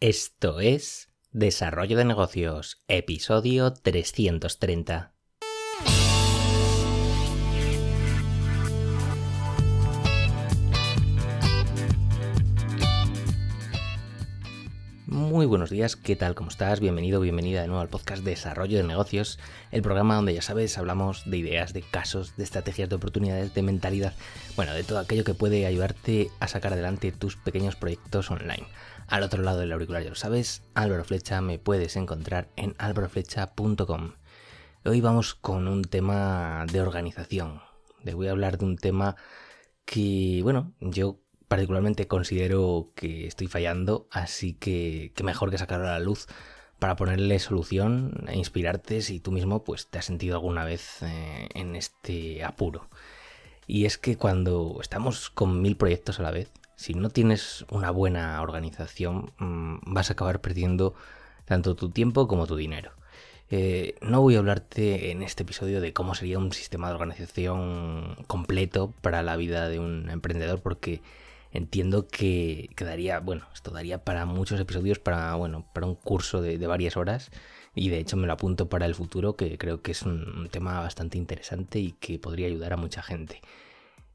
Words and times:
Esto 0.00 0.60
es 0.60 1.10
Desarrollo 1.32 1.96
de 1.96 2.04
Negocios, 2.04 2.84
episodio 2.86 3.72
330. 3.72 5.12
Muy 15.06 15.46
buenos 15.46 15.70
días, 15.70 15.96
¿qué 15.96 16.14
tal? 16.14 16.36
¿Cómo 16.36 16.50
estás? 16.50 16.78
Bienvenido, 16.78 17.18
bienvenida 17.18 17.62
de 17.62 17.66
nuevo 17.66 17.80
al 17.80 17.88
podcast 17.88 18.22
Desarrollo 18.22 18.76
de 18.76 18.84
Negocios, 18.84 19.40
el 19.72 19.82
programa 19.82 20.14
donde 20.14 20.32
ya 20.32 20.42
sabes, 20.42 20.78
hablamos 20.78 21.28
de 21.28 21.38
ideas, 21.38 21.72
de 21.72 21.82
casos, 21.82 22.36
de 22.36 22.44
estrategias, 22.44 22.88
de 22.88 22.94
oportunidades, 22.94 23.52
de 23.52 23.62
mentalidad, 23.62 24.14
bueno, 24.54 24.74
de 24.74 24.84
todo 24.84 25.00
aquello 25.00 25.24
que 25.24 25.34
puede 25.34 25.66
ayudarte 25.66 26.30
a 26.38 26.46
sacar 26.46 26.74
adelante 26.74 27.10
tus 27.10 27.36
pequeños 27.36 27.74
proyectos 27.74 28.30
online. 28.30 28.68
Al 29.08 29.22
otro 29.22 29.42
lado 29.42 29.60
del 29.60 29.72
auricular 29.72 30.02
ya 30.02 30.10
lo 30.10 30.16
sabes, 30.16 30.62
Álvaro 30.74 31.02
Flecha 31.02 31.40
me 31.40 31.58
puedes 31.58 31.96
encontrar 31.96 32.50
en 32.56 32.74
álvaroflecha.com. 32.76 34.12
Hoy 34.84 35.00
vamos 35.00 35.34
con 35.34 35.66
un 35.66 35.82
tema 35.84 36.66
de 36.70 36.82
organización. 36.82 37.62
Les 38.04 38.14
voy 38.14 38.28
a 38.28 38.32
hablar 38.32 38.58
de 38.58 38.66
un 38.66 38.76
tema 38.76 39.16
que, 39.86 40.40
bueno, 40.42 40.74
yo 40.80 41.20
particularmente 41.48 42.06
considero 42.06 42.92
que 42.94 43.26
estoy 43.26 43.46
fallando, 43.46 44.08
así 44.10 44.52
que, 44.52 45.14
mejor 45.24 45.50
que 45.50 45.56
sacarlo 45.56 45.88
a 45.88 45.92
la 45.92 46.00
luz 46.00 46.26
para 46.78 46.94
ponerle 46.94 47.38
solución 47.38 48.26
e 48.28 48.36
inspirarte 48.36 49.00
si 49.00 49.20
tú 49.20 49.32
mismo 49.32 49.64
pues 49.64 49.88
te 49.88 49.98
has 49.98 50.04
sentido 50.04 50.36
alguna 50.36 50.64
vez 50.64 51.02
eh, 51.02 51.48
en 51.54 51.76
este 51.76 52.44
apuro. 52.44 52.90
Y 53.66 53.86
es 53.86 53.96
que 53.96 54.16
cuando 54.16 54.76
estamos 54.82 55.30
con 55.30 55.62
mil 55.62 55.78
proyectos 55.78 56.20
a 56.20 56.24
la 56.24 56.30
vez, 56.30 56.52
si 56.78 56.94
no 56.94 57.10
tienes 57.10 57.66
una 57.70 57.90
buena 57.90 58.40
organización, 58.40 59.32
mm, 59.38 59.78
vas 59.92 60.10
a 60.10 60.12
acabar 60.12 60.40
perdiendo 60.40 60.94
tanto 61.44 61.74
tu 61.74 61.90
tiempo 61.90 62.28
como 62.28 62.46
tu 62.46 62.54
dinero. 62.54 62.92
Eh, 63.50 63.96
no 64.00 64.20
voy 64.20 64.36
a 64.36 64.38
hablarte 64.38 65.10
en 65.10 65.24
este 65.24 65.42
episodio 65.42 65.80
de 65.80 65.92
cómo 65.92 66.14
sería 66.14 66.38
un 66.38 66.52
sistema 66.52 66.88
de 66.88 66.94
organización 66.94 68.16
completo 68.28 68.94
para 69.00 69.24
la 69.24 69.36
vida 69.36 69.68
de 69.68 69.80
un 69.80 70.08
emprendedor, 70.08 70.62
porque 70.62 71.02
entiendo 71.52 72.06
que 72.06 72.70
quedaría, 72.76 73.18
bueno, 73.18 73.46
esto 73.52 73.72
daría 73.72 74.04
para 74.04 74.24
muchos 74.24 74.60
episodios, 74.60 75.00
para, 75.00 75.34
bueno, 75.34 75.66
para 75.74 75.86
un 75.86 75.96
curso 75.96 76.42
de, 76.42 76.64
varias 76.68 76.96
horas. 76.96 77.32
Y 77.74 77.88
de 77.90 77.98
hecho 77.98 78.16
me 78.16 78.28
lo 78.28 78.34
apunto 78.34 78.68
para 78.68 78.86
el 78.86 78.94
futuro, 78.94 79.34
que 79.36 79.58
creo 79.58 79.82
que 79.82 79.92
es 79.92 80.02
un 80.02 80.48
tema 80.52 80.78
bastante 80.80 81.18
interesante 81.18 81.80
y 81.80 81.92
que 81.92 82.20
podría 82.20 82.46
ayudar 82.46 82.72
a 82.72 82.76
mucha 82.76 83.02
gente. 83.02 83.40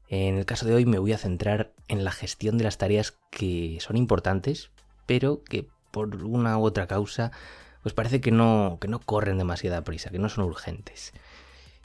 En 0.08 0.36
el 0.36 0.44
caso 0.44 0.66
de 0.66 0.74
hoy 0.74 0.84
me 0.84 0.98
voy 0.98 1.12
a 1.12 1.18
centrar 1.18 1.72
en 1.88 2.04
la 2.04 2.12
gestión 2.12 2.58
de 2.58 2.64
las 2.64 2.78
tareas 2.78 3.16
que 3.30 3.78
son 3.80 3.96
importantes, 3.96 4.70
pero 5.06 5.42
que 5.44 5.68
por 5.90 6.24
una 6.24 6.58
u 6.58 6.64
otra 6.64 6.86
causa, 6.86 7.32
pues 7.82 7.94
parece 7.94 8.20
que 8.20 8.30
no, 8.30 8.78
que 8.80 8.88
no 8.88 9.00
corren 9.00 9.38
demasiada 9.38 9.84
prisa, 9.84 10.10
que 10.10 10.18
no 10.18 10.28
son 10.28 10.44
urgentes. 10.44 11.12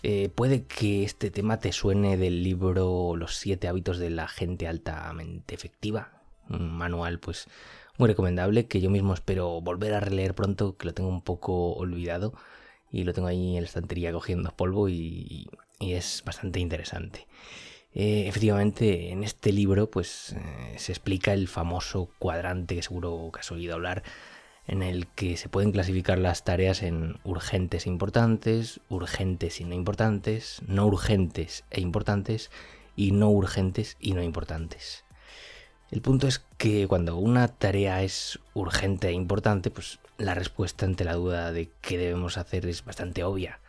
Eh, 0.02 0.30
puede 0.34 0.64
que 0.66 1.04
este 1.04 1.30
tema 1.30 1.60
te 1.60 1.74
suene 1.74 2.18
del 2.18 2.42
libro 2.44 3.16
Los 3.16 3.36
siete 3.36 3.68
hábitos 3.68 4.00
de 4.00 4.10
la 4.10 4.28
gente 4.28 4.68
altamente 4.68 5.54
efectiva, 5.56 6.22
un 6.50 6.72
manual 6.72 7.20
pues 7.20 7.48
muy 7.98 8.08
recomendable 8.08 8.68
que 8.68 8.80
yo 8.80 8.90
mismo 8.90 9.14
espero 9.14 9.60
volver 9.62 9.94
a 9.94 10.00
releer 10.00 10.34
pronto, 10.36 10.78
que 10.78 10.88
lo 10.88 10.94
tengo 10.94 11.10
un 11.10 11.22
poco 11.22 11.74
olvidado 11.74 12.34
y 12.90 13.04
lo 13.04 13.14
tengo 13.14 13.28
ahí 13.28 13.58
en 13.58 13.64
la 13.64 13.68
estantería 13.68 14.14
cogiendo 14.14 14.52
polvo 14.52 14.88
y 14.90 15.50
es 15.80 16.24
bastante 16.26 16.60
interesante. 16.60 17.28
Eh, 17.94 18.28
efectivamente, 18.28 19.12
en 19.12 19.24
este 19.24 19.52
libro 19.52 19.90
pues 19.90 20.34
eh, 20.34 20.76
se 20.78 20.92
explica 20.92 21.34
el 21.34 21.48
famoso 21.48 22.10
cuadrante 22.20 22.76
que 22.76 22.84
seguro 22.84 23.32
que 23.34 23.40
has 23.40 23.52
oído 23.52 23.74
hablar, 23.76 24.04
en 24.68 24.84
el 24.84 25.08
que 25.08 25.38
se 25.38 25.50
pueden 25.50 25.72
clasificar 25.72 26.20
las 26.20 26.44
tareas 26.44 26.84
en 26.84 27.18
urgentes 27.24 27.88
e 27.88 27.90
importantes, 27.90 28.80
urgentes 28.90 29.60
y 29.60 29.64
no 29.64 29.74
importantes, 29.74 30.62
no 30.68 30.86
urgentes 30.86 31.64
e 31.72 31.82
importantes 31.82 32.52
y 32.96 33.12
no 33.12 33.30
urgentes 33.32 33.98
y 34.00 34.14
no 34.14 34.22
importantes. 34.22 35.04
El 35.90 36.02
punto 36.02 36.28
es 36.28 36.46
que 36.60 36.88
cuando 36.88 37.18
una 37.18 37.48
tarea 37.48 38.04
es 38.04 38.40
urgente 38.54 39.08
e 39.08 39.14
importante, 39.14 39.72
pues 39.72 40.00
la 40.20 40.36
respuesta 40.36 40.86
ante 40.86 41.04
la 41.04 41.16
duda 41.16 41.52
de 41.52 41.72
qué 41.82 41.98
debemos 41.98 42.38
hacer 42.38 42.68
es 42.68 42.86
bastante 42.86 43.24
obvia 43.24 43.60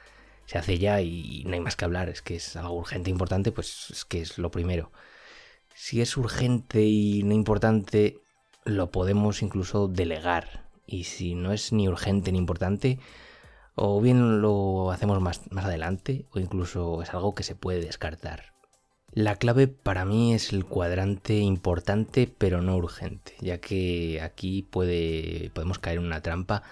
se 0.51 0.59
hace 0.59 0.81
ya 0.81 1.01
y 1.01 1.45
no 1.47 1.55
hay 1.55 1.61
más 1.61 1.77
que 1.77 1.85
hablar, 1.85 2.09
es 2.09 2.23
que 2.23 2.35
es 2.35 2.57
algo 2.57 2.75
urgente 2.75 3.09
e 3.09 3.13
importante, 3.13 3.53
pues 3.53 3.87
es 3.91 4.05
que 4.05 4.21
es 4.21 4.37
lo 4.37 4.51
primero. 4.51 4.91
Si 5.77 6.01
es 6.01 6.17
urgente 6.17 6.83
y 6.83 7.23
no 7.23 7.35
importante, 7.35 8.19
lo 8.65 8.91
podemos 8.91 9.43
incluso 9.43 9.87
delegar. 9.87 10.69
Y 10.87 11.05
si 11.05 11.37
no 11.37 11.53
es 11.53 11.73
ni 11.73 11.87
urgente 11.87 12.33
ni 12.33 12.39
importante, 12.39 12.99
o 13.77 14.01
bien 14.01 14.43
lo 14.43 14.91
hacemos 14.91 15.21
más, 15.21 15.43
más 15.53 15.67
adelante, 15.67 16.27
o 16.33 16.41
incluso 16.41 17.01
es 17.01 17.11
algo 17.11 17.33
que 17.37 17.45
se 17.45 17.55
puede 17.55 17.81
descartar. 17.81 18.53
La 19.13 19.37
clave 19.37 19.69
para 19.69 20.05
mí 20.05 20.35
es 20.35 20.53
el 20.53 20.65
cuadrante 20.65 21.35
importante 21.35 22.27
pero 22.27 22.61
no 22.61 22.77
urgente, 22.77 23.37
ya 23.39 23.59
que 23.59 24.21
aquí 24.21 24.63
puede, 24.63 25.53
podemos 25.55 25.79
caer 25.79 25.99
en 25.99 26.07
una 26.07 26.23
trampa 26.23 26.65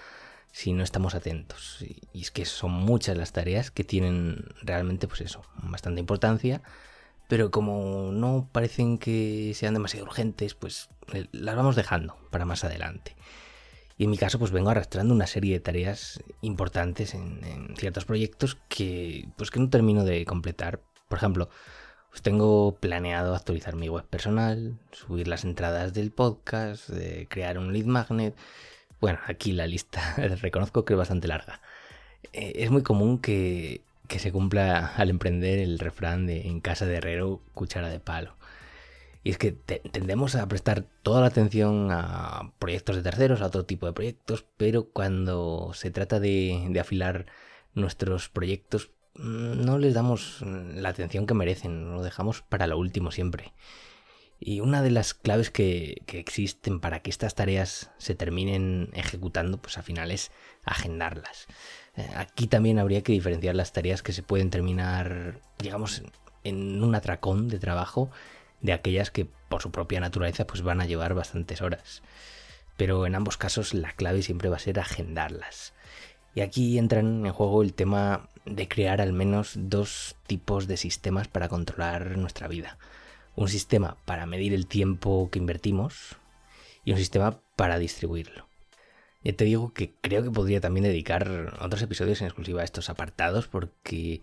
si 0.51 0.73
no 0.73 0.83
estamos 0.83 1.15
atentos. 1.15 1.83
Y 2.13 2.21
es 2.21 2.31
que 2.31 2.45
son 2.45 2.71
muchas 2.71 3.17
las 3.17 3.31
tareas 3.31 3.71
que 3.71 3.83
tienen 3.83 4.45
realmente, 4.61 5.07
pues 5.07 5.21
eso, 5.21 5.43
bastante 5.63 5.99
importancia, 5.99 6.61
pero 7.27 7.51
como 7.51 8.11
no 8.11 8.49
parecen 8.51 8.97
que 8.97 9.53
sean 9.55 9.75
demasiado 9.75 10.05
urgentes, 10.05 10.55
pues 10.55 10.89
eh, 11.13 11.27
las 11.31 11.55
vamos 11.55 11.75
dejando 11.75 12.17
para 12.31 12.45
más 12.45 12.63
adelante. 12.63 13.15
Y 13.97 14.05
en 14.05 14.09
mi 14.09 14.17
caso, 14.17 14.39
pues 14.39 14.51
vengo 14.51 14.69
arrastrando 14.69 15.13
una 15.13 15.27
serie 15.27 15.53
de 15.53 15.59
tareas 15.59 16.23
importantes 16.41 17.13
en, 17.13 17.75
ciertos 17.77 18.05
proyectos 18.05 18.57
que, 18.69 19.27
pues 19.37 19.51
que 19.51 19.59
no 19.59 19.69
termino 19.69 20.05
de 20.05 20.25
completar. 20.25 20.81
Por 21.09 21.17
ejemplo, 21.17 21.49
pues 22.09 22.21
tengo 22.21 22.77
planeado 22.79 23.35
actualizar 23.35 23.75
mi 23.75 23.89
web 23.89 24.05
personal, 24.05 24.79
subir 24.91 25.27
las 25.27 25.43
entradas 25.43 25.93
del 25.93 26.11
podcast, 26.11 26.89
crear 27.27 27.59
un 27.59 27.73
lead 27.73 27.85
magnet, 27.85 28.35
bueno, 29.01 29.19
aquí 29.27 29.51
la 29.51 29.67
lista 29.67 30.15
reconozco 30.41 30.85
que 30.85 30.93
es 30.93 30.97
bastante 30.97 31.27
larga. 31.27 31.61
Eh, 32.33 32.53
es 32.57 32.71
muy 32.71 32.83
común 32.83 33.19
que, 33.19 33.81
se 34.09 34.31
cumpla 34.31 34.87
al 34.97 35.09
emprender 35.09 35.59
el 35.59 35.79
refrán 35.79 36.25
de 36.25 36.47
en 36.47 36.61
casa 36.61 36.85
de 36.85 36.95
herrero, 36.95 37.41
cuchara 37.53 37.89
de 37.89 37.99
palo. 37.99 38.35
Y 39.23 39.31
es 39.31 39.37
que 39.37 39.51
tendemos 39.51 40.35
a 40.35 40.47
prestar 40.47 40.85
toda 41.03 41.21
la 41.21 41.27
atención 41.27 41.89
a 41.91 42.51
proyectos 42.57 42.95
de 42.95 43.03
terceros, 43.03 43.41
a 43.41 43.47
otro 43.47 43.65
tipo 43.65 43.85
de 43.85 43.93
proyectos, 43.93 44.45
pero 44.57 44.85
cuando 44.85 45.71
se 45.73 45.91
trata 45.91 46.19
de, 46.19 46.67
de 46.69 46.79
afilar 46.79 47.25
nuestros 47.75 48.29
proyectos, 48.29 48.91
mm, 49.15 49.65
no 49.65 49.77
les 49.77 49.93
damos 49.93 50.41
la 50.41 50.89
atención 50.89 51.27
que 51.27 51.33
merecen, 51.33 51.91
lo 51.91 52.01
dejamos 52.03 52.41
para 52.41 52.67
lo 52.67 52.77
último 52.77 53.11
siempre. 53.11 53.53
Y 54.39 54.61
una 54.61 54.81
de 54.81 54.89
las 54.89 55.13
claves 55.13 55.51
que, 55.51 56.01
existen 56.07 56.79
para 56.79 57.01
que 57.01 57.09
estas 57.09 57.35
tareas 57.35 57.91
se 57.97 58.15
terminen 58.15 58.89
ejecutando, 58.93 59.57
pues 59.57 59.77
al 59.77 59.83
final 59.83 60.11
es 60.11 60.31
agendarlas. 60.63 61.47
Eh, 61.97 62.09
aquí 62.15 62.47
también 62.47 62.79
habría 62.79 63.03
que 63.03 63.11
diferenciar 63.11 63.55
las 63.55 63.73
tareas 63.73 64.01
que 64.01 64.13
se 64.13 64.23
pueden 64.23 64.49
terminar, 64.49 65.41
digamos, 65.57 66.03
en 66.45 66.81
un 66.81 66.95
atracón 66.95 67.49
de 67.49 67.59
trabajo 67.59 68.09
de 68.61 68.71
aquellas 68.71 69.11
que 69.11 69.25
por 69.25 69.61
su 69.61 69.71
propia 69.71 69.99
naturaleza 69.99 70.47
pues 70.47 70.61
van 70.61 70.79
a 70.79 70.85
llevar 70.85 71.13
bastantes 71.13 71.61
horas. 71.61 72.01
Pero 72.77 73.05
en 73.05 73.15
ambos 73.15 73.35
casos 73.35 73.73
la 73.73 73.91
clave 73.91 74.21
siempre 74.21 74.47
va 74.47 74.55
a 74.55 74.59
ser 74.59 74.79
agendarlas. 74.79 75.73
Y 76.33 76.41
aquí 76.41 76.77
entran 76.77 77.25
en 77.25 77.33
juego 77.33 77.61
el 77.61 77.73
tema 77.73 78.29
de 78.45 78.69
crear 78.69 79.01
al 79.01 79.11
menos 79.11 79.53
dos 79.55 80.15
tipos 80.27 80.67
de 80.67 80.77
sistemas 80.77 81.27
para 81.27 81.49
controlar 81.49 82.17
nuestra 82.17 82.47
vida 82.47 82.77
un 83.39 83.47
sistema 83.47 83.95
para 84.03 84.25
medir 84.25 84.53
el 84.53 84.67
tiempo 84.67 85.29
que 85.31 85.39
invertimos 85.39 86.17
y 86.83 86.91
un 86.91 86.97
sistema 86.97 87.39
para 87.55 87.79
distribuirlo. 87.79 88.49
Ya 89.23 89.31
te 89.31 89.45
digo 89.45 89.73
que 89.73 89.93
creo 90.01 90.23
que 90.23 90.29
podría 90.29 90.59
también 90.59 90.83
dedicar 90.83 91.57
otros 91.61 91.81
episodios 91.81 92.19
en 92.19 92.27
exclusiva 92.27 92.61
a 92.61 92.65
estos 92.65 92.89
apartados 92.89 93.47
porque 93.47 94.21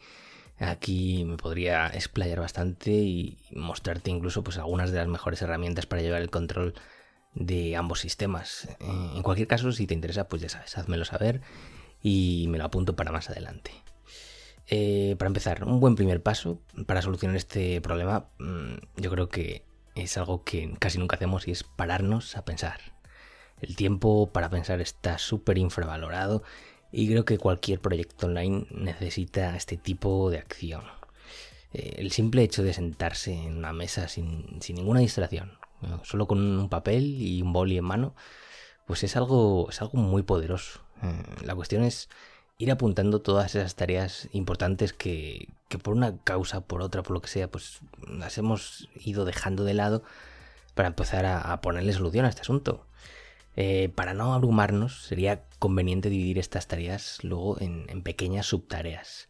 aquí 0.58 1.24
me 1.24 1.38
podría 1.38 1.86
explayar 1.86 2.40
bastante 2.40 2.90
y 2.90 3.38
mostrarte 3.54 4.10
incluso 4.10 4.44
pues 4.44 4.58
algunas 4.58 4.90
de 4.90 4.98
las 4.98 5.08
mejores 5.08 5.40
herramientas 5.40 5.86
para 5.86 6.02
llevar 6.02 6.20
el 6.20 6.28
control 6.28 6.74
de 7.34 7.74
ambos 7.74 8.00
sistemas. 8.00 8.68
En 8.80 9.22
cualquier 9.22 9.48
caso, 9.48 9.72
si 9.72 9.86
te 9.86 9.94
interesa, 9.94 10.28
pues 10.28 10.42
ya 10.42 10.50
sabes, 10.50 10.76
házmelo 10.76 11.06
saber 11.06 11.40
y 12.02 12.48
me 12.50 12.58
lo 12.58 12.64
apunto 12.64 12.96
para 12.96 13.12
más 13.12 13.30
adelante. 13.30 13.72
Eh, 14.68 15.14
para 15.18 15.28
empezar, 15.28 15.64
un 15.64 15.78
buen 15.80 15.94
primer 15.94 16.22
paso 16.22 16.60
para 16.86 17.02
solucionar 17.02 17.36
este 17.36 17.80
problema, 17.80 18.28
mm, 18.38 19.00
yo 19.00 19.10
creo 19.10 19.28
que 19.28 19.64
es 19.94 20.16
algo 20.18 20.44
que 20.44 20.74
casi 20.78 20.98
nunca 20.98 21.16
hacemos 21.16 21.46
y 21.48 21.52
es 21.52 21.62
pararnos 21.64 22.36
a 22.36 22.44
pensar. 22.44 22.80
El 23.60 23.76
tiempo 23.76 24.30
para 24.32 24.50
pensar 24.50 24.80
está 24.80 25.18
súper 25.18 25.58
infravalorado 25.58 26.42
y 26.92 27.08
creo 27.08 27.24
que 27.24 27.38
cualquier 27.38 27.80
proyecto 27.80 28.26
online 28.26 28.66
necesita 28.70 29.56
este 29.56 29.76
tipo 29.76 30.30
de 30.30 30.38
acción. 30.38 30.82
Eh, 31.72 31.96
el 31.98 32.12
simple 32.12 32.42
hecho 32.42 32.62
de 32.62 32.72
sentarse 32.72 33.32
en 33.32 33.58
una 33.58 33.72
mesa 33.72 34.08
sin, 34.08 34.58
ninguna 34.68 35.00
distracción, 35.00 35.58
solo 36.02 36.26
con 36.26 36.38
un 36.38 36.68
papel 36.68 37.04
y 37.20 37.42
un 37.42 37.52
boli 37.52 37.78
en 37.78 37.84
mano, 37.84 38.14
pues 38.86 39.04
es 39.04 39.16
algo, 39.16 39.68
es 39.70 39.80
algo 39.80 39.98
muy 39.98 40.22
poderoso. 40.22 40.80
Eh, 41.02 41.44
la 41.44 41.54
cuestión 41.54 41.84
es 41.84 42.08
ir 42.58 42.70
apuntando 42.70 43.20
todas 43.20 43.54
esas 43.54 43.74
tareas 43.74 44.28
importantes 44.32 44.92
que, 44.92 45.48
por 45.82 45.94
una 45.94 46.18
causa, 46.18 46.62
por 46.62 46.82
otra, 46.82 47.02
por 47.02 47.12
lo 47.12 47.20
que 47.20 47.28
sea, 47.28 47.50
pues 47.50 47.80
las 48.08 48.38
hemos 48.38 48.88
ido 48.94 49.24
dejando 49.24 49.64
de 49.64 49.74
lado 49.74 50.02
para 50.74 50.88
empezar 50.88 51.26
a, 51.26 51.60
ponerle 51.60 51.92
solución 51.92 52.24
a 52.24 52.28
este 52.28 52.42
asunto. 52.42 52.86
Eh, 53.56 53.90
para 53.94 54.12
no 54.12 54.34
abrumarnos, 54.34 55.04
sería 55.06 55.44
conveniente 55.58 56.10
dividir 56.10 56.38
estas 56.38 56.66
tareas 56.66 57.18
luego 57.22 57.60
en, 57.60 58.02
pequeñas 58.02 58.46
subtareas. 58.46 59.28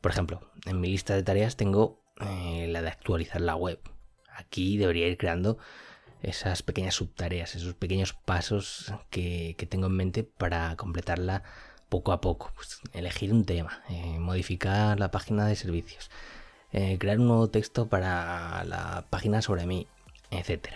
Por 0.00 0.12
ejemplo, 0.12 0.40
en 0.66 0.80
mi 0.80 0.88
lista 0.88 1.14
de 1.14 1.24
tareas 1.24 1.56
tengo 1.56 2.00
eh, 2.20 2.68
la 2.68 2.82
de 2.82 2.88
actualizar 2.88 3.40
la 3.40 3.56
web. 3.56 3.80
Aquí 4.36 4.78
debería 4.78 5.08
ir 5.08 5.16
creando 5.16 5.58
esas 6.22 6.62
pequeñas 6.62 6.94
subtareas, 6.94 7.54
esos 7.54 7.74
pequeños 7.74 8.12
pasos 8.12 8.92
que, 9.10 9.54
tengo 9.68 9.86
en 9.86 9.96
mente 9.96 10.24
para 10.24 10.76
completarla 10.76 11.42
poco 11.88 12.12
a 12.12 12.20
poco. 12.20 12.52
Pues, 12.54 12.80
elegir 12.92 13.32
un 13.32 13.44
tema, 13.44 13.82
eh, 13.88 14.18
modificar 14.18 14.98
la 14.98 15.10
página 15.10 15.46
de 15.46 15.56
servicios, 15.56 16.10
eh, 16.72 16.98
crear 16.98 17.18
un 17.18 17.28
nuevo 17.28 17.48
texto 17.48 17.88
para 17.88 18.64
la 18.64 19.06
página 19.10 19.42
sobre 19.42 19.66
mí, 19.66 19.86
etc. 20.30 20.68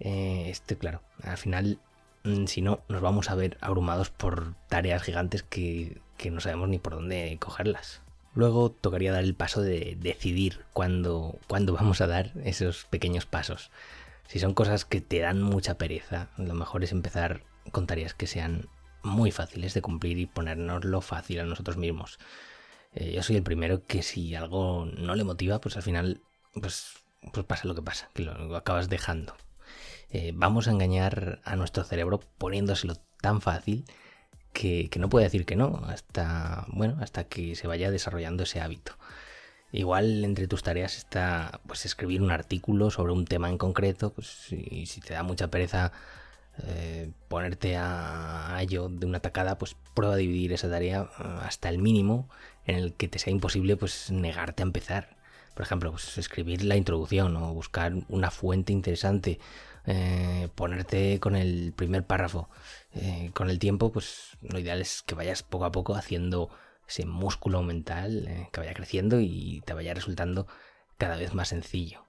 Eh, 0.00 0.46
este, 0.50 0.76
claro, 0.76 1.02
al 1.22 1.38
final, 1.38 1.78
mm, 2.24 2.46
si 2.46 2.62
no, 2.62 2.80
nos 2.88 3.00
vamos 3.00 3.30
a 3.30 3.34
ver 3.34 3.56
abrumados 3.60 4.10
por 4.10 4.54
tareas 4.68 5.02
gigantes 5.02 5.42
que, 5.42 6.00
que 6.16 6.30
no 6.30 6.40
sabemos 6.40 6.68
ni 6.68 6.78
por 6.78 6.94
dónde 6.94 7.36
cogerlas. 7.40 8.02
Luego 8.34 8.70
tocaría 8.70 9.12
dar 9.12 9.24
el 9.24 9.34
paso 9.34 9.62
de 9.62 9.96
decidir 9.98 10.64
cuándo, 10.74 11.38
cuándo 11.48 11.72
vamos 11.74 12.00
a 12.00 12.06
dar 12.06 12.32
esos 12.44 12.84
pequeños 12.84 13.26
pasos. 13.26 13.70
Si 14.28 14.38
son 14.40 14.54
cosas 14.54 14.84
que 14.84 15.00
te 15.00 15.20
dan 15.20 15.40
mucha 15.40 15.78
pereza, 15.78 16.28
lo 16.36 16.54
mejor 16.54 16.84
es 16.84 16.92
empezar 16.92 17.42
con 17.72 17.86
tareas 17.86 18.14
que 18.14 18.26
sean 18.26 18.68
muy 19.06 19.30
fáciles 19.30 19.72
de 19.72 19.82
cumplir 19.82 20.18
y 20.18 20.26
ponernoslo 20.26 21.00
fácil 21.00 21.40
a 21.40 21.44
nosotros 21.44 21.76
mismos. 21.76 22.18
Eh, 22.94 23.12
yo 23.12 23.22
soy 23.22 23.36
el 23.36 23.42
primero 23.42 23.86
que 23.86 24.02
si 24.02 24.34
algo 24.34 24.86
no 24.96 25.14
le 25.14 25.24
motiva, 25.24 25.60
pues 25.60 25.76
al 25.76 25.82
final, 25.82 26.20
pues, 26.60 26.94
pues 27.32 27.46
pasa 27.46 27.68
lo 27.68 27.74
que 27.74 27.82
pasa, 27.82 28.10
que 28.14 28.22
lo, 28.22 28.56
acabas 28.56 28.88
dejando. 28.88 29.36
Eh, 30.10 30.32
vamos 30.34 30.68
a 30.68 30.70
engañar 30.70 31.40
a 31.44 31.56
nuestro 31.56 31.84
cerebro 31.84 32.20
poniéndoselo 32.38 32.96
tan 33.20 33.40
fácil 33.40 33.84
que, 34.52 34.90
no 34.98 35.08
puede 35.08 35.26
decir 35.26 35.44
que 35.44 35.56
no 35.56 35.82
hasta, 35.86 36.64
bueno, 36.68 36.96
hasta 37.00 37.24
que 37.24 37.54
se 37.56 37.66
vaya 37.66 37.90
desarrollando 37.90 38.44
ese 38.44 38.60
hábito. 38.60 38.92
Igual 39.72 40.24
entre 40.24 40.48
tus 40.48 40.62
tareas 40.62 40.96
está 40.96 41.60
pues 41.66 41.84
escribir 41.84 42.22
un 42.22 42.30
artículo 42.30 42.90
sobre 42.90 43.12
un 43.12 43.26
tema 43.26 43.50
en 43.50 43.58
concreto, 43.58 44.12
pues 44.12 44.28
si, 44.28 44.86
si 44.86 45.00
te 45.00 45.14
da 45.14 45.22
mucha 45.22 45.48
pereza 45.48 45.92
eh, 46.64 47.12
ponerte 47.28 47.76
a, 47.76 48.56
ello 48.60 48.88
de 48.88 49.06
una 49.06 49.20
tacada, 49.20 49.58
pues 49.58 49.76
prueba 49.94 50.14
a 50.14 50.18
dividir 50.18 50.52
esa 50.52 50.70
tarea 50.70 51.10
eh, 51.18 51.24
hasta 51.42 51.68
el 51.68 51.78
mínimo 51.78 52.28
en 52.64 52.76
el 52.76 52.94
que 52.94 53.08
te 53.08 53.18
sea 53.18 53.32
imposible 53.32 53.76
pues 53.76 54.10
negarte 54.10 54.62
a 54.62 54.64
empezar. 54.64 55.16
Por 55.54 55.64
ejemplo, 55.64 55.90
pues 55.90 56.18
escribir 56.18 56.62
la 56.64 56.76
introducción 56.76 57.36
o 57.36 57.54
buscar 57.54 57.92
una 58.08 58.30
fuente 58.30 58.72
interesante, 58.72 59.38
eh, 59.86 60.48
ponerte 60.54 61.20
con 61.20 61.36
el 61.36 61.72
primer 61.76 62.04
párrafo. 62.04 62.48
con 63.34 63.50
el 63.50 63.58
tiempo, 63.58 63.92
pues 63.92 64.38
lo 64.40 64.58
ideal 64.58 64.80
es 64.80 65.02
que 65.02 65.14
vayas 65.14 65.42
poco 65.42 65.66
a 65.66 65.72
poco 65.72 65.94
haciendo 65.94 66.50
ese 66.88 67.04
músculo 67.06 67.62
mental 67.62 68.48
que 68.52 68.60
vaya 68.60 68.74
creciendo 68.74 69.20
y 69.20 69.62
te 69.66 69.74
vaya 69.74 69.94
resultando 69.94 70.46
cada 70.98 71.16
vez 71.16 71.34
más 71.34 71.48
sencillo. 71.48 72.05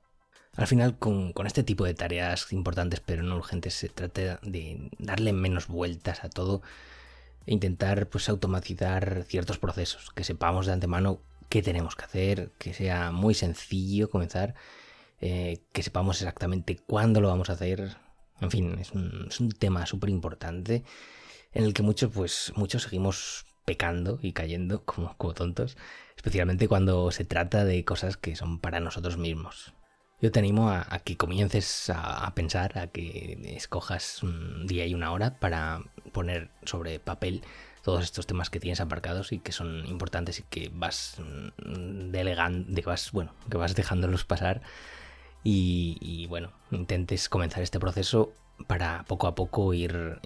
Al 0.58 0.66
final, 0.66 0.98
con, 0.98 1.34
este 1.46 1.64
tipo 1.64 1.86
de 1.86 1.94
tareas 1.94 2.52
importantes 2.52 3.00
pero 3.00 3.22
no 3.22 3.38
urgentes, 3.38 3.76
se 3.76 3.90
trata 3.90 4.40
de 4.42 4.90
darle 4.98 5.32
menos 5.32 5.68
vueltas 5.68 6.24
a 6.24 6.30
todo 6.30 6.64
e 7.46 7.54
intentar 7.54 8.08
pues 8.08 8.28
automatizar 8.28 9.24
ciertos 9.28 9.60
procesos, 9.60 10.10
que 10.16 10.24
sepamos 10.24 10.66
de 10.66 10.74
antemano 10.74 11.22
qué 11.48 11.62
tenemos 11.62 11.96
que 11.96 12.06
hacer, 12.06 12.52
que 12.58 12.74
sea 12.74 13.12
muy 13.12 13.36
sencillo 13.36 14.10
comenzar, 14.10 14.56
eh, 15.22 15.62
que 15.74 15.84
sepamos 15.84 16.22
exactamente 16.22 16.76
cuándo 16.76 17.22
lo 17.22 17.28
vamos 17.30 17.52
a 17.52 17.54
hacer. 17.54 17.96
En 18.42 18.50
fin, 18.50 18.80
es 18.80 18.92
un, 18.94 19.52
tema 19.60 19.86
súper 19.86 20.10
importante 20.10 20.84
en 21.54 21.66
el 21.66 21.74
que 21.74 21.84
muchos, 21.84 22.12
pues, 22.12 22.52
muchos 22.56 22.84
seguimos 22.84 23.46
pecando 23.64 24.20
y 24.24 24.34
cayendo 24.34 24.84
como, 24.86 25.16
como 25.18 25.34
tontos, 25.36 25.78
especialmente 26.16 26.68
cuando 26.68 27.12
se 27.12 27.26
trata 27.26 27.64
de 27.64 27.86
cosas 27.86 28.18
que 28.18 28.36
son 28.36 28.60
para 28.60 28.80
nosotros 28.80 29.18
mismos. 29.18 29.77
Yo 30.20 30.32
te 30.32 30.40
animo 30.40 30.72
a, 30.72 30.84
que 31.04 31.16
comiences 31.16 31.92
a, 31.94 32.34
pensar, 32.34 32.80
a 32.80 32.88
que 32.88 33.38
escojas 33.56 34.24
un 34.24 34.66
día 34.66 34.88
y 34.88 34.96
una 34.96 35.12
hora 35.12 35.38
para 35.40 35.84
poner 36.12 36.50
sobre 36.64 37.00
papel 37.00 37.44
todos 37.84 38.04
estos 38.04 38.26
temas 38.26 38.50
que 38.50 38.60
tienes 38.60 38.82
aparcados 38.82 39.32
y 39.32 39.38
que 39.38 39.52
son 39.52 39.86
importantes 39.86 40.40
y 40.40 40.44
que 40.44 40.72
vas 40.74 41.18
mm, 41.20 42.10
delegando, 42.10 42.74
que 42.74 42.82
vas, 42.82 43.12
bueno, 43.12 43.32
que 43.48 43.58
vas 43.58 43.76
dejándolos 43.76 44.26
pasar 44.26 44.64
y, 45.44 46.26
bueno, 46.28 46.52
intentes 46.72 47.30
comenzar 47.30 47.62
este 47.62 47.80
proceso 47.80 48.34
para 48.66 49.06
poco 49.08 49.28
a 49.28 49.36
poco 49.36 49.74
ir, 49.76 50.20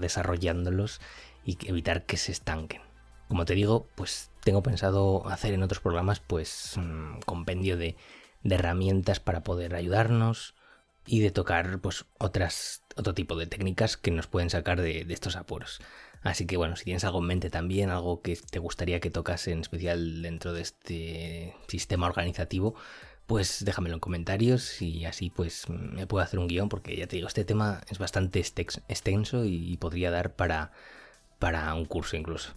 desarrollándolos 0.00 1.00
y 1.44 1.56
evitar 1.68 2.04
que 2.04 2.16
se 2.16 2.32
estanquen. 2.32 2.82
Como 3.28 3.44
te 3.44 3.54
digo, 3.54 3.86
pues 3.94 4.30
tengo 4.42 4.62
pensado 4.62 5.26
hacer 5.28 5.54
en 5.54 5.62
otros 5.62 5.80
programas 5.80 6.20
pues 6.20 6.74
un 6.76 7.20
compendio 7.24 7.76
de, 7.76 7.96
herramientas 8.54 9.20
para 9.20 9.42
poder 9.42 9.74
ayudarnos 9.74 10.54
y 11.06 11.20
de 11.20 11.30
tocar 11.30 11.80
pues 11.80 12.04
otras 12.18 12.82
otro 12.96 13.14
tipo 13.14 13.36
de 13.36 13.46
técnicas 13.46 13.96
que 13.96 14.10
nos 14.10 14.26
pueden 14.26 14.50
sacar 14.50 14.80
de, 14.80 15.06
estos 15.08 15.36
apuros. 15.36 15.80
Así 16.22 16.46
que 16.46 16.56
bueno, 16.56 16.76
si 16.76 16.84
tienes 16.84 17.04
algo 17.04 17.20
en 17.20 17.26
mente 17.26 17.50
también, 17.50 17.90
algo 17.90 18.22
que 18.22 18.36
te 18.36 18.58
gustaría 18.58 19.00
que 19.00 19.10
tocase 19.10 19.52
en 19.52 19.60
especial 19.60 20.22
dentro 20.22 20.52
de 20.52 20.62
este 20.62 21.54
sistema 21.68 22.06
organizativo, 22.06 22.74
pues 23.26 23.64
déjamelo 23.64 23.94
en 23.94 24.00
comentarios 24.00 24.80
y 24.82 25.04
así 25.04 25.30
pues 25.30 25.68
me 25.68 26.06
puedo 26.06 26.24
hacer 26.24 26.38
un 26.38 26.48
guion 26.48 26.68
porque 26.68 26.96
ya 26.96 27.06
te 27.06 27.16
digo, 27.16 27.28
este 27.28 27.44
tema 27.44 27.82
es 27.90 27.98
bastante 27.98 28.40
extenso 28.40 29.44
y 29.44 29.76
podría 29.76 30.10
dar 30.10 30.34
para, 30.34 30.72
para 31.38 31.72
un 31.74 31.84
curso 31.84 32.16
incluso. 32.16 32.54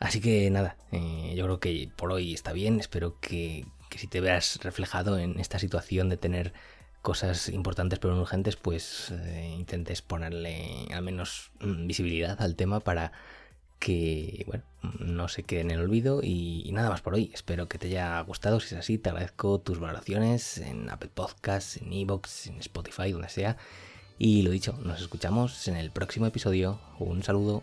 Así 0.00 0.20
que 0.20 0.50
nada, 0.50 0.76
eh, 0.92 1.34
yo 1.36 1.44
creo 1.44 1.60
que 1.60 1.90
por 1.94 2.10
hoy 2.10 2.32
está 2.32 2.52
bien. 2.52 2.80
Espero 2.80 3.20
que, 3.20 3.66
si 4.00 4.06
te 4.06 4.20
veas 4.20 4.58
reflejado 4.62 5.18
en 5.18 5.38
esta 5.38 5.58
situación 5.58 6.08
de 6.08 6.16
tener 6.16 6.54
cosas 7.02 7.48
importantes 7.50 7.98
pero 7.98 8.18
urgentes, 8.18 8.56
pues 8.56 9.10
eh, 9.10 9.54
intentes 9.58 10.00
ponerle 10.02 10.86
al 10.92 11.02
menos 11.02 11.50
mm, 11.60 11.86
visibilidad 11.86 12.40
al 12.40 12.56
tema 12.56 12.80
para 12.80 13.12
que 13.78 14.44
bueno, 14.46 14.64
no 15.00 15.28
se 15.28 15.42
quede 15.42 15.60
en 15.60 15.70
el 15.70 15.80
olvido 15.80 16.20
y, 16.22 16.70
nada 16.72 16.90
más 16.90 17.02
por 17.02 17.14
hoy. 17.14 17.30
Espero 17.34 17.68
que 17.68 17.78
te 17.78 17.88
haya 17.88 18.20
gustado. 18.20 18.60
Si 18.60 18.74
es 18.74 18.80
así, 18.80 18.98
te 18.98 19.10
agradezco 19.10 19.60
tus 19.60 19.80
valoraciones 19.80 20.58
en 20.58 20.88
Apple 20.90 21.10
Podcasts, 21.12 21.78
en 21.78 21.92
Evox, 21.92 22.46
en 22.46 22.58
Spotify, 22.58 23.12
donde 23.12 23.28
sea. 23.28 23.56
Y 24.18 24.42
lo 24.42 24.50
dicho, 24.50 24.78
nos 24.82 25.00
escuchamos 25.00 25.68
en 25.68 25.76
el 25.76 25.90
próximo 25.90 26.26
episodio. 26.26 26.80
Un 26.98 27.22
saludo. 27.22 27.62